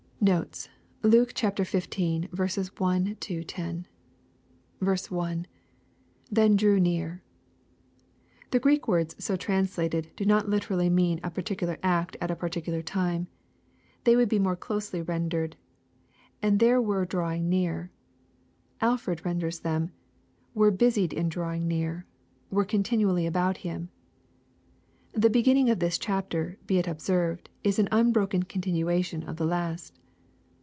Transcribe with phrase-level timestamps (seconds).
[0.23, 0.69] Notes.
[1.01, 1.65] Luke XV.
[1.65, 3.87] 1— 10.
[3.87, 3.87] 1.—
[4.83, 7.23] [7%en drew near."]
[8.51, 12.35] The Greek words so translated do not liter ally mean a particular act at a
[12.35, 13.29] particular time.
[14.03, 15.55] They would be more closely rendered,"
[16.43, 17.89] And there were drawing near."
[18.79, 19.89] Alford renders them,
[20.53, 22.05] were busied in drawing near,*'
[22.51, 23.89] —"were continu ally about Him.*'
[25.13, 29.97] The beginning of this chapter, be it observed, la an unbroken continuation of the last.